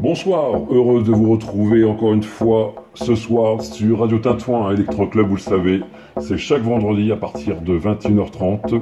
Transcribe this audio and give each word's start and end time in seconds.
Bonsoir, 0.00 0.60
heureuse 0.70 1.04
de 1.04 1.12
vous 1.12 1.30
retrouver 1.30 1.82
encore 1.84 2.12
une 2.12 2.22
fois 2.22 2.74
ce 2.94 3.14
soir 3.14 3.62
sur 3.62 4.00
Radio 4.00 4.18
Tintouin 4.18 4.68
à 4.68 4.72
Electro 4.74 5.06
Club, 5.06 5.28
vous 5.28 5.36
le 5.36 5.40
savez, 5.40 5.80
c'est 6.20 6.36
chaque 6.36 6.62
vendredi 6.62 7.10
à 7.12 7.16
partir 7.16 7.60
de 7.62 7.78
21h30. 7.78 8.80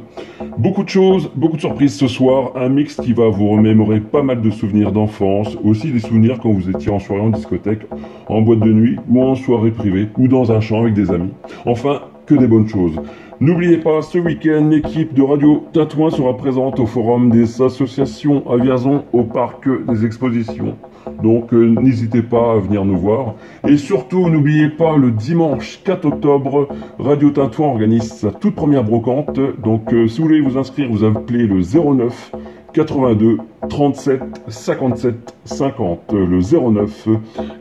Beaucoup 0.59 0.83
de 0.83 0.89
choses, 0.89 1.31
beaucoup 1.37 1.57
de 1.57 1.61
surprises 1.61 1.97
ce 1.97 2.09
soir, 2.09 2.53
un 2.57 2.69
mix 2.69 2.97
qui 2.97 3.13
va 3.13 3.29
vous 3.29 3.49
remémorer 3.49 4.01
pas 4.01 4.23
mal 4.23 4.41
de 4.41 4.51
souvenirs 4.51 4.91
d'enfance, 4.91 5.57
aussi 5.63 5.93
des 5.93 6.01
souvenirs 6.01 6.41
quand 6.43 6.51
vous 6.51 6.69
étiez 6.69 6.91
en 6.91 6.99
soirée 6.99 7.23
en 7.23 7.31
discothèque, 7.31 7.83
en 8.29 8.43
boîte 8.43 8.61
de 8.61 8.73
nuit 8.73 8.99
ou 9.09 9.23
en 9.23 9.37
soirée 9.37 9.71
privée 9.71 10.09
ou 10.19 10.27
dans 10.27 10.51
un 10.51 10.61
champ 10.61 10.81
avec 10.81 10.95
des 10.95 11.11
amis. 11.11 11.33
Enfin, 11.65 12.01
que 12.27 12.35
des 12.35 12.47
bonnes 12.47 12.69
choses. 12.69 12.99
N'oubliez 13.41 13.79
pas, 13.79 14.01
ce 14.01 14.19
week-end, 14.19 14.69
l'équipe 14.71 15.13
de 15.13 15.23
Radio 15.23 15.65
Tintouin 15.73 16.11
sera 16.11 16.37
présente 16.37 16.79
au 16.79 16.87
Forum 16.87 17.31
des 17.31 17.61
associations 17.61 18.49
à 18.49 18.57
Vierzon 18.57 19.05
au 19.13 19.25
Parc 19.25 19.69
des 19.89 20.07
Expositions. 20.07 20.77
Donc 21.23 21.53
euh, 21.53 21.75
n'hésitez 21.81 22.23
pas 22.23 22.53
à 22.53 22.59
venir 22.59 22.85
nous 22.85 22.97
voir. 22.97 23.35
Et 23.67 23.77
surtout, 23.77 24.29
n'oubliez 24.29 24.69
pas, 24.69 24.97
le 24.97 25.11
dimanche 25.11 25.81
4 25.85 26.05
octobre, 26.05 26.69
Radio 26.99 27.31
Tintouin 27.31 27.67
organise 27.69 28.13
sa 28.13 28.31
toute 28.31 28.55
première 28.55 28.85
brocante. 28.85 29.41
Donc 29.63 29.93
euh, 29.93 30.07
si 30.07 30.21
vous 30.21 30.29
voulez 30.29 30.41
vous 30.41 30.57
inscrire, 30.57 30.89
vous 30.89 31.05
appelez 31.05 31.47
le 31.47 31.61
09 31.61 32.33
82 32.75 33.39
37 33.69 34.21
57 34.49 35.37
50. 35.45 36.13
Le 36.13 36.41
09 36.41 37.09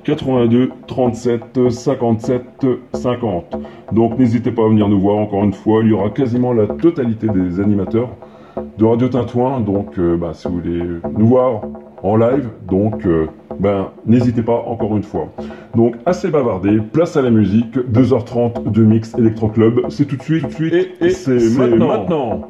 82 0.04 0.71
37 0.88 1.70
57 1.70 2.44
50. 2.94 3.55
Donc 3.91 4.18
n'hésitez 4.18 4.52
pas 4.52 4.66
à 4.66 4.68
venir 4.68 4.90
nous 4.90 4.99
voir 4.99 5.18
encore 5.18 5.44
une 5.44 5.54
fois. 5.54 5.81
Il 5.84 5.90
y 5.90 5.94
aura 5.94 6.09
quasiment 6.09 6.52
la 6.52 6.66
totalité 6.66 7.27
des 7.27 7.59
animateurs 7.59 8.09
de 8.80 8.85
Radio 8.85 9.07
Tintouin. 9.07 9.59
Donc 9.62 9.99
euh, 9.99 10.18
bah, 10.18 10.31
si 10.34 10.48
vous 10.48 10.55
voulez 10.55 10.82
nous 11.15 11.27
voir 11.27 11.62
en 12.02 12.18
live, 12.18 12.49
donc 12.68 13.05
euh, 13.05 13.27
ben 13.59 13.90
n'hésitez 14.07 14.41
pas 14.41 14.63
encore 14.65 14.98
une 14.98 15.04
fois. 15.04 15.27
Donc 15.76 15.96
assez 16.07 16.32
bavardé, 16.32 16.80
place 16.91 17.15
à 17.15 17.21
la 17.21 17.30
musique, 17.30 17.76
2h30 17.76 18.71
de 18.71 18.84
mix 18.84 19.13
Electro 19.15 19.48
Club. 19.48 19.82
C'est 19.90 20.05
tout 20.05 20.18
de 20.18 20.24
suite, 20.24 20.41
tout 20.41 20.48
de 20.48 20.54
suite 20.54 20.74
et, 21.02 21.09
c'est 21.12 21.37
maintenant. 21.77 22.49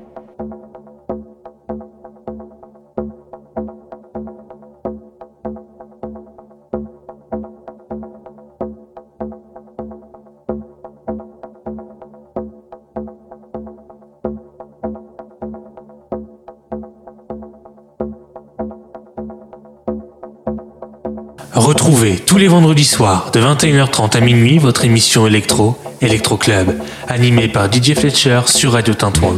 Tous 22.33 22.39
les 22.39 22.47
vendredis 22.47 22.83
soirs 22.83 23.29
de 23.31 23.39
21h30 23.39 24.17
à 24.17 24.19
minuit 24.19 24.57
votre 24.57 24.85
émission 24.85 25.27
électro, 25.27 25.77
Electro 26.01 26.35
Club, 26.35 26.81
animée 27.07 27.47
par 27.47 27.71
DJ 27.71 27.93
Fletcher 27.93 28.41
sur 28.47 28.71
Radio 28.71 28.95
Tintouin. 28.95 29.35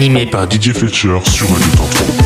Animé 0.00 0.24
par 0.24 0.50
DJ 0.50 0.72
Fletcher 0.72 1.18
sur 1.26 1.46
Radio 1.50 1.70
Tantra. 1.76 2.19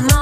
no. 0.00 0.21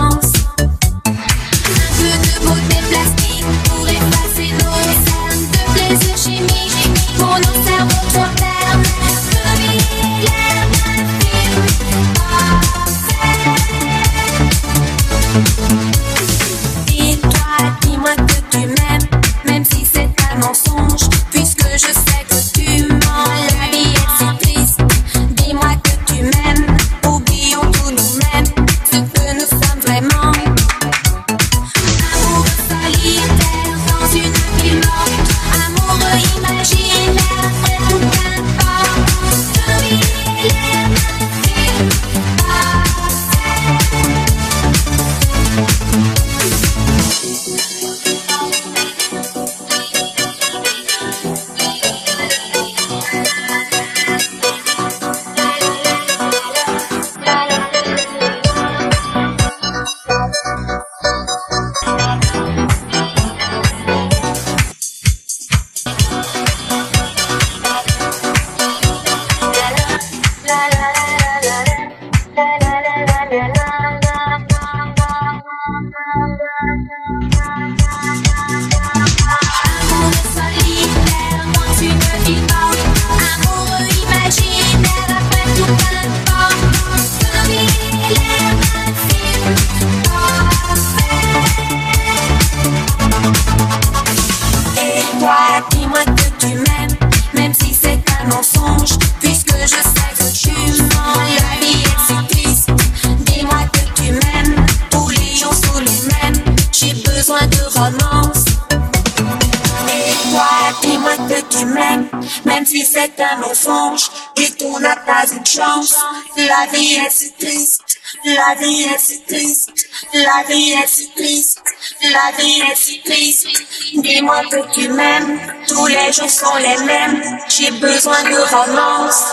que 124.51 124.73
tu 124.73 124.89
m'aimes. 124.89 125.39
Tous 125.69 125.87
les 125.87 126.13
jours 126.13 126.31
sont 126.31 126.57
les 126.57 126.85
mêmes. 126.85 127.23
J'ai 127.49 127.71
besoin 127.71 128.23
de 128.25 128.39
romance. 128.55 129.30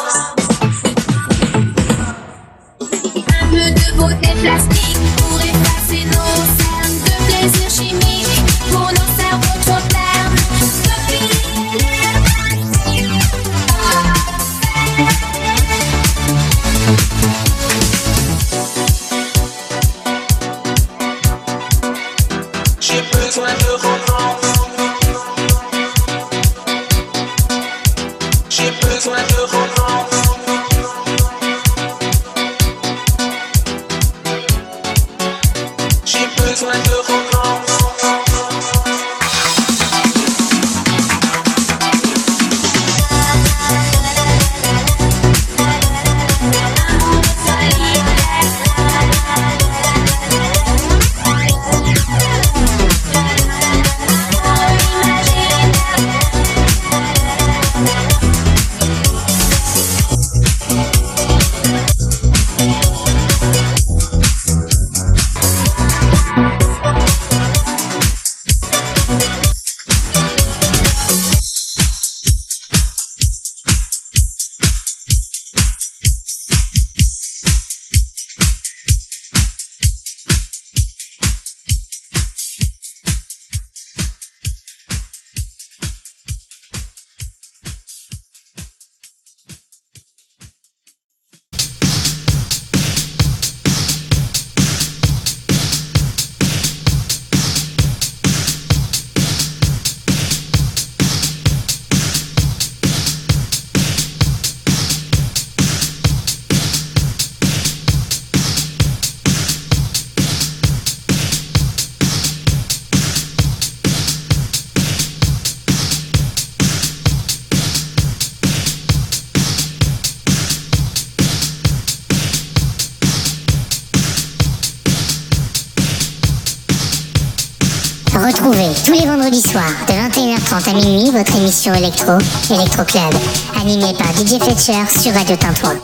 minuit, 130.78 131.12
votre 131.12 131.36
émission 131.36 131.74
électro, 131.74 132.14
Electro 132.52 132.84
Club, 132.84 133.14
animée 133.60 133.94
par 133.98 134.12
DJ 134.14 134.40
Fletcher 134.40 134.86
sur 135.02 135.14
Radio 135.14 135.36
Tintouin. 135.36 135.76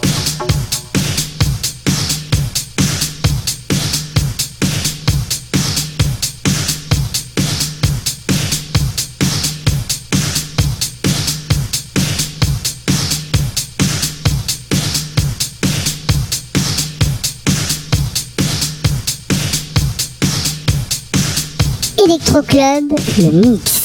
Electro 21.97 22.41
Club, 22.43 22.93
le 23.17 23.31
mix. 23.31 23.82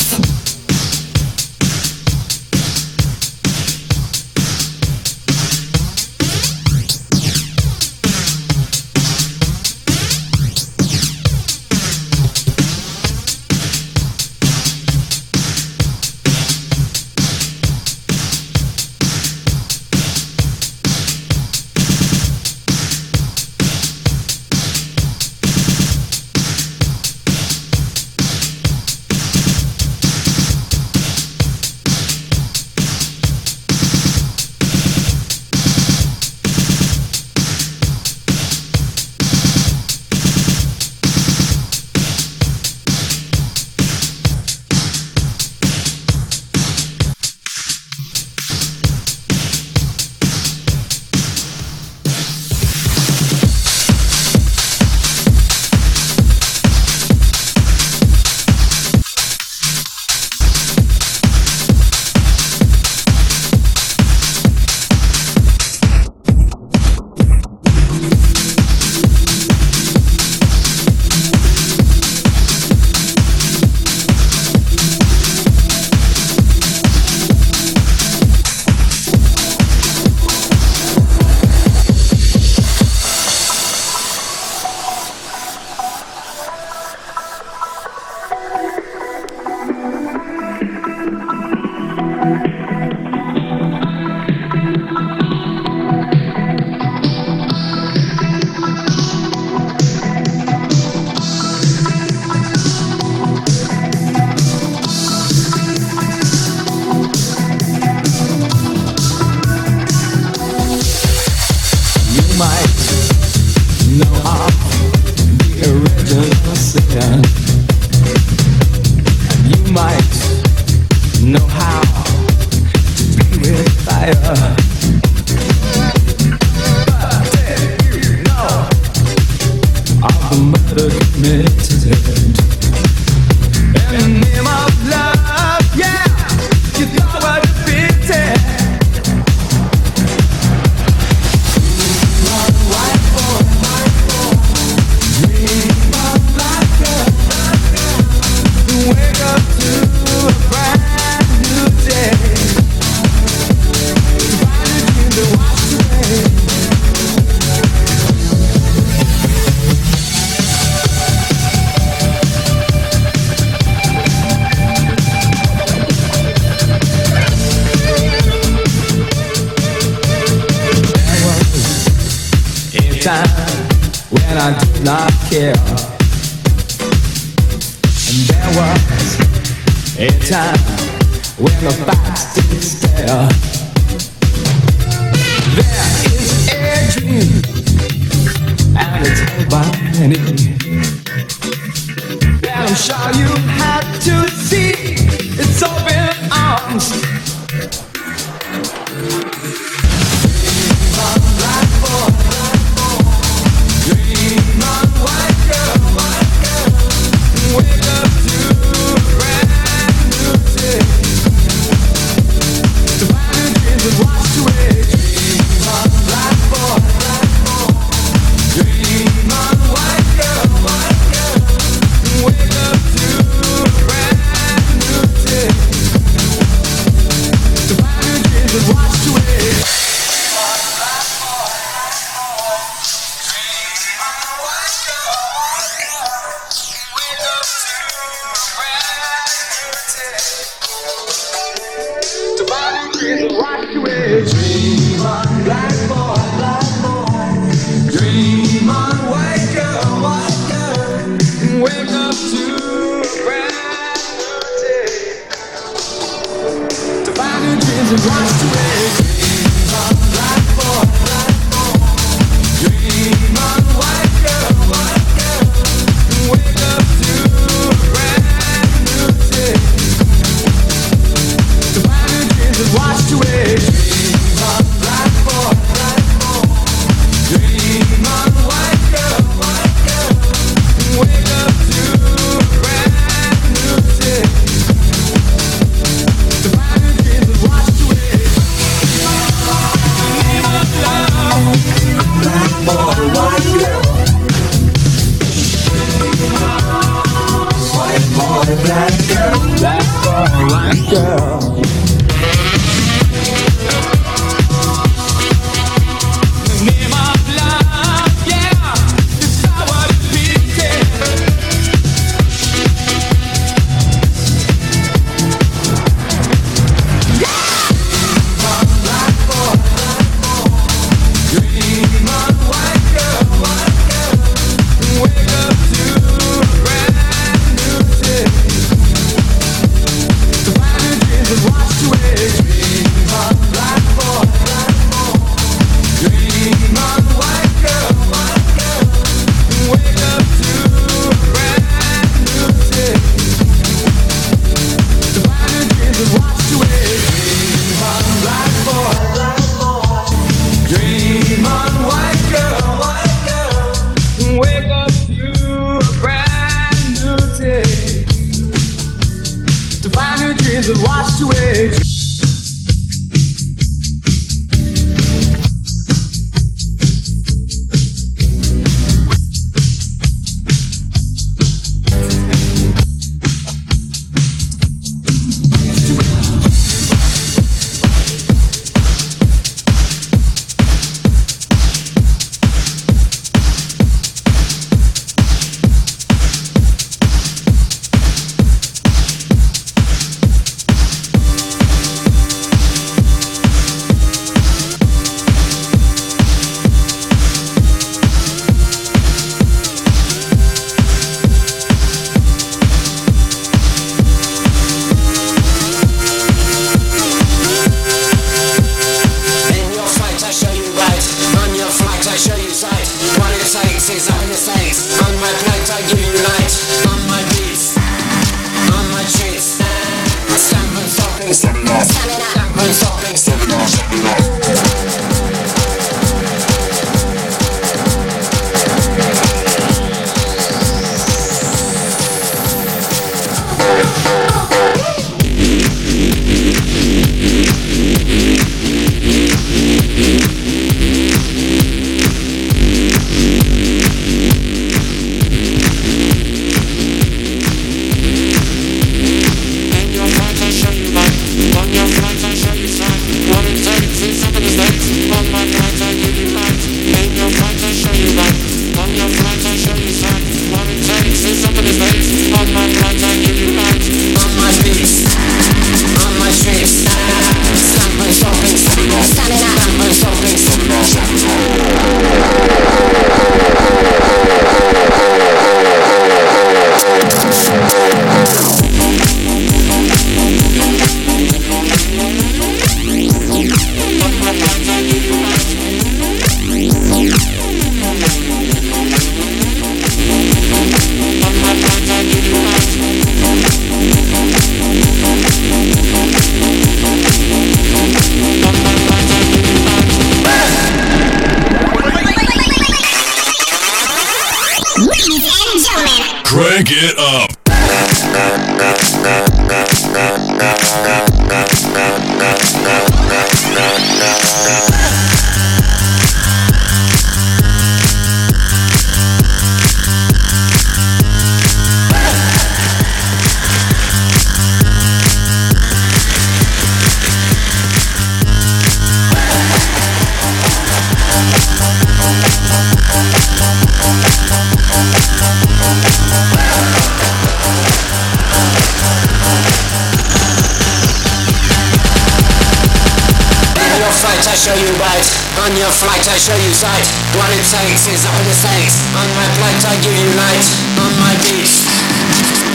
sight, 544.09 544.25
I 544.25 544.35
show 544.35 544.57
you 544.57 544.71
right. 544.81 545.05
On 545.45 545.51
your 545.53 545.69
flight, 545.69 546.01
I 546.09 546.17
show 546.17 546.33
you 546.33 546.53
sight. 546.53 546.85
What 547.13 547.29
it 547.29 547.45
takes 547.45 547.85
is 547.85 548.01
all 548.09 548.23
it 548.25 548.39
takes 548.41 548.75
On 548.97 549.07
my 549.13 549.27
plate, 549.37 549.61
I 549.69 549.75
give 549.85 549.93
you 549.93 550.09
light. 550.17 550.45
On 550.81 550.91
my 550.97 551.13
beats 551.21 551.69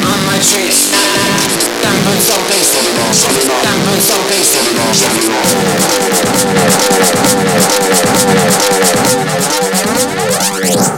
On 0.03 0.19
my 0.27 0.39
treats 0.43 0.91
Dampen 1.83 2.19
something 2.21 2.63
Dampen 3.63 4.01
something 4.03 4.43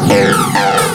Yeah 0.09 0.86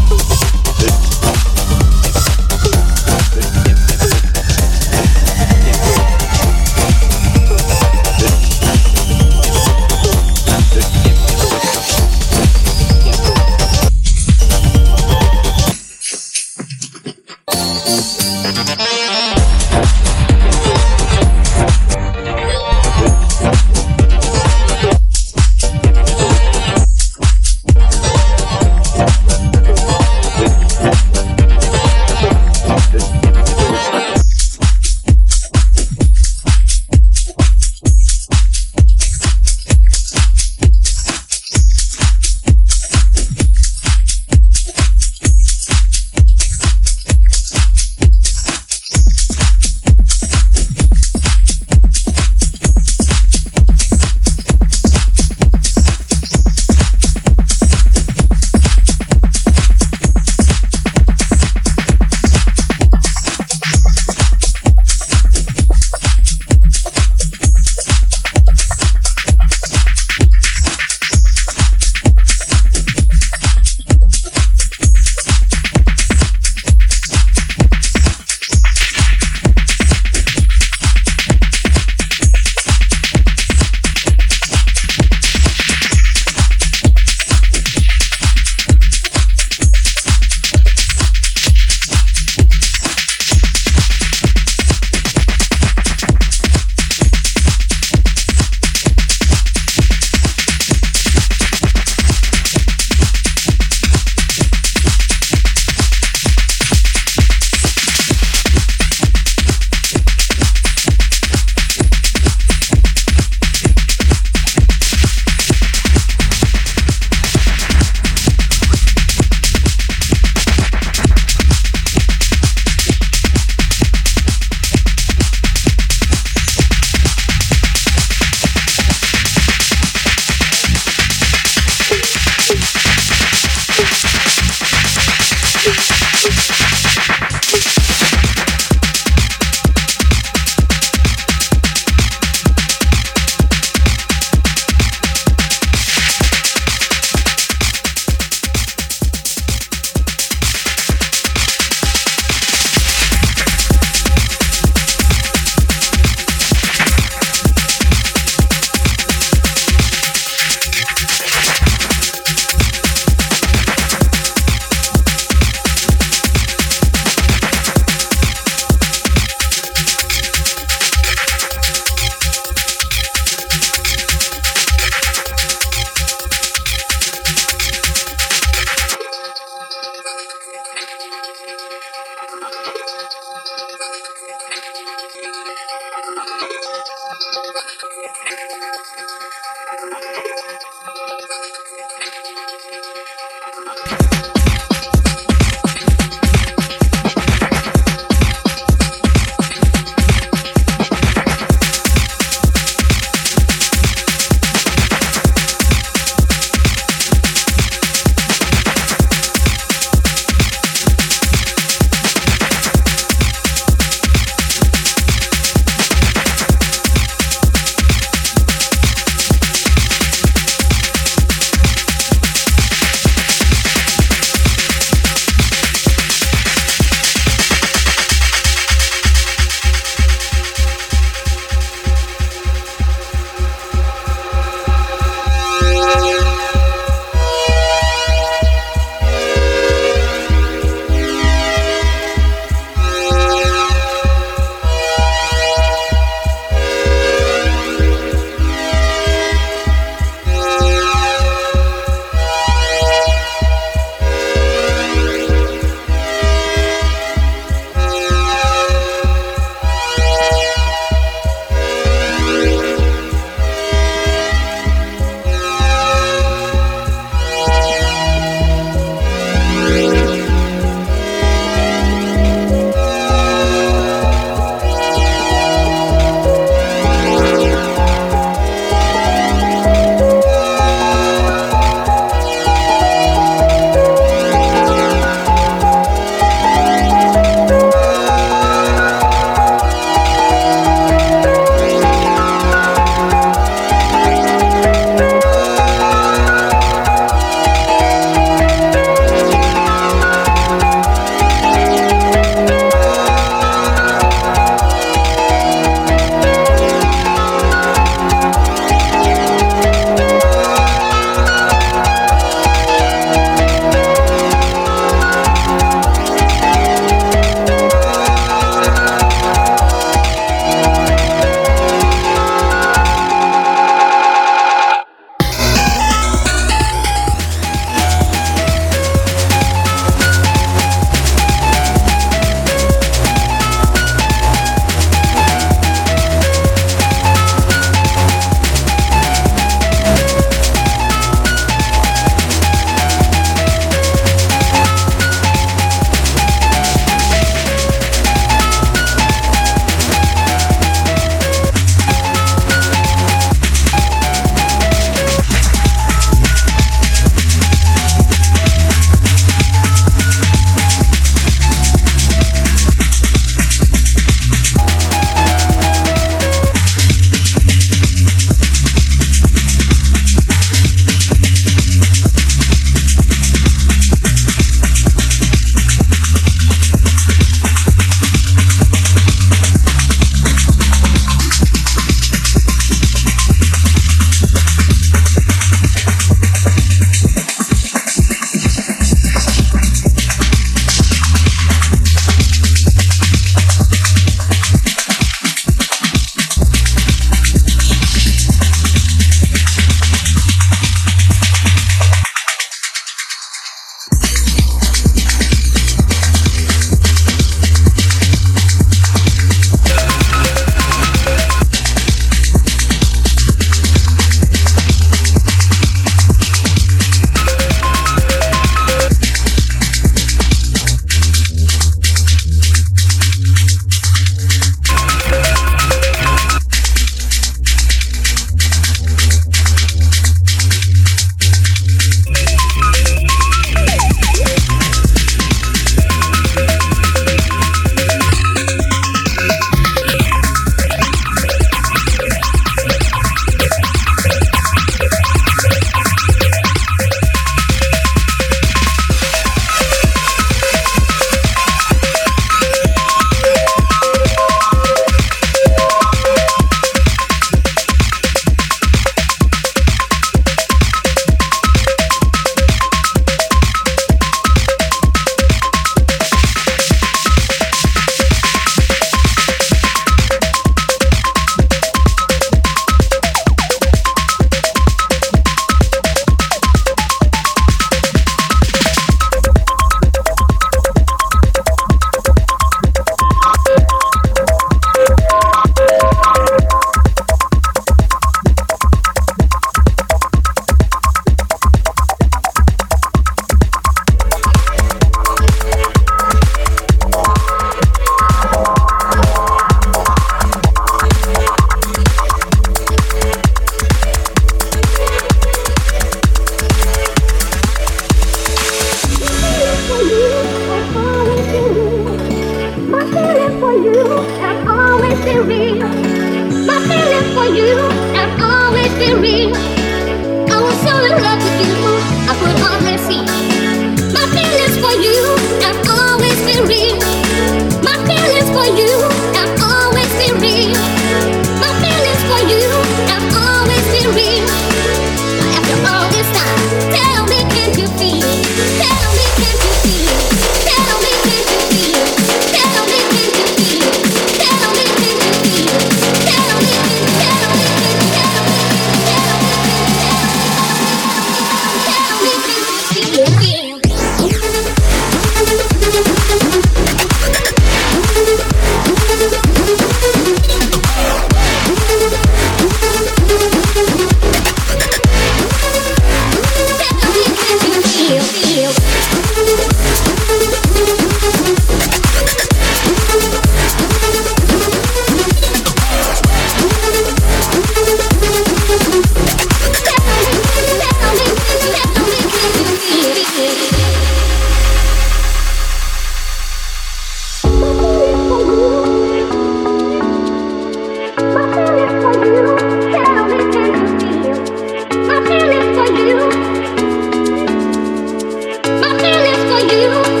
you. 599.49 600.00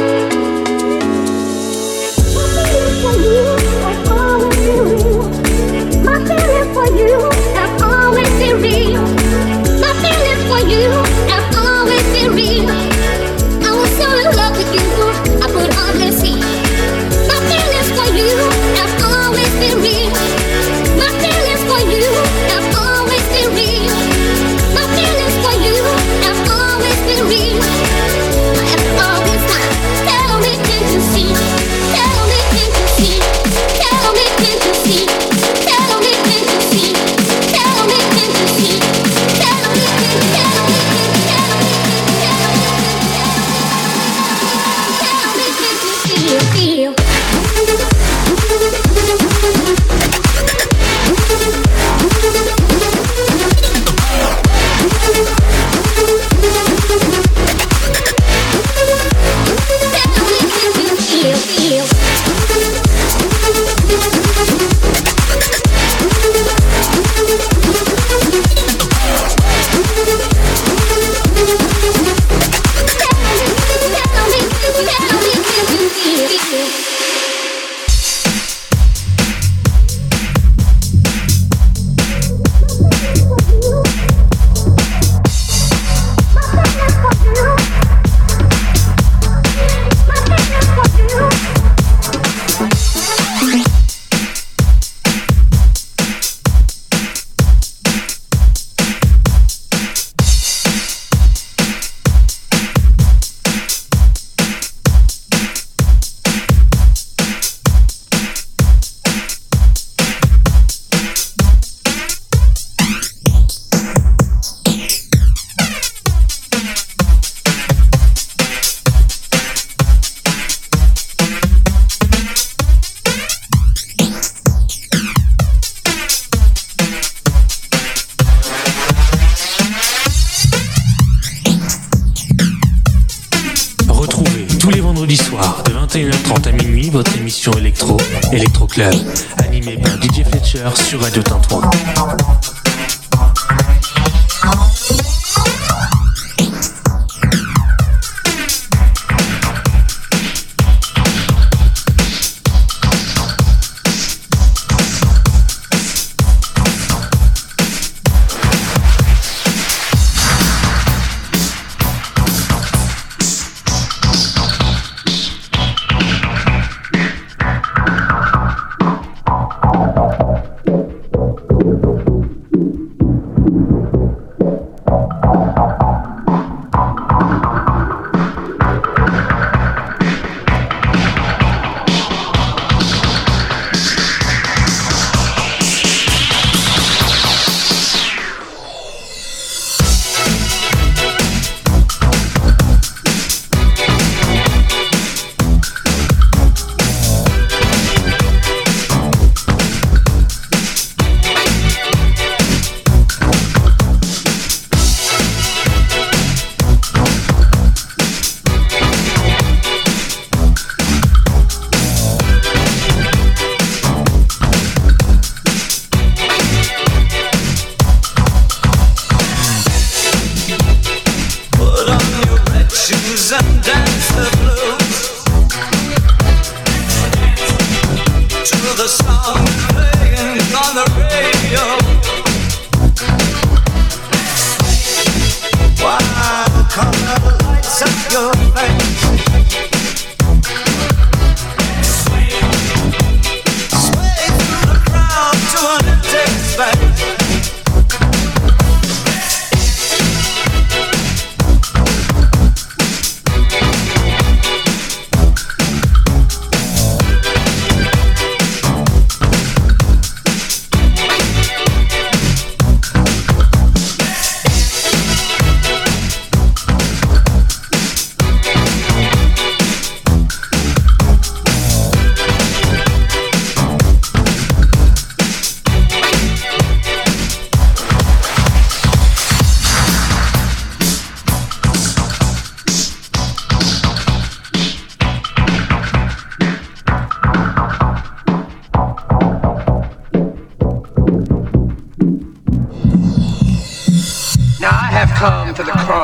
club. 138.71 139.00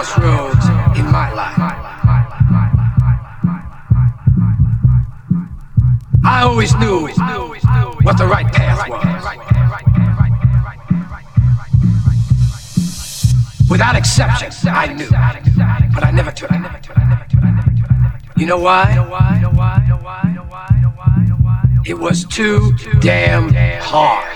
crossroads 0.07 0.65
in 0.97 1.05
my 1.11 1.33
life. 1.33 1.57
I 6.23 6.41
always 6.43 6.73
knew 6.75 7.07
what 8.03 8.17
the 8.17 8.25
right 8.27 8.47
path 8.47 8.89
was. 8.89 9.03
Without 13.69 13.95
exception, 13.97 14.51
I 14.69 14.93
knew, 14.93 15.09
but 15.93 16.03
I 16.05 16.11
never 16.11 16.31
took 16.31 16.51
it. 16.51 16.61
You 18.37 18.45
know 18.45 18.59
why? 18.59 18.93
It 21.85 21.97
was 21.97 22.25
too 22.25 22.73
damn 23.01 23.49
hard. 23.81 24.26